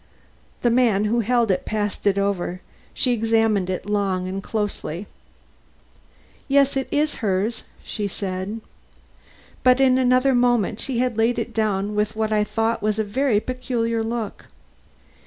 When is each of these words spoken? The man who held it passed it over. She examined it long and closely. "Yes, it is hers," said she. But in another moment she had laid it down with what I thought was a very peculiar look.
The 0.63 0.71
man 0.71 1.05
who 1.05 1.19
held 1.19 1.51
it 1.51 1.63
passed 1.63 2.07
it 2.07 2.17
over. 2.17 2.59
She 2.91 3.11
examined 3.13 3.69
it 3.69 3.85
long 3.85 4.27
and 4.27 4.41
closely. 4.41 5.05
"Yes, 6.47 6.75
it 6.75 6.87
is 6.89 7.17
hers," 7.21 7.65
said 7.85 8.09
she. 8.09 8.61
But 9.61 9.79
in 9.79 9.99
another 9.99 10.33
moment 10.33 10.79
she 10.79 10.97
had 10.97 11.19
laid 11.19 11.37
it 11.37 11.53
down 11.53 11.93
with 11.93 12.15
what 12.15 12.33
I 12.33 12.43
thought 12.43 12.81
was 12.81 12.97
a 12.97 13.03
very 13.03 13.39
peculiar 13.39 14.01
look. 14.03 14.47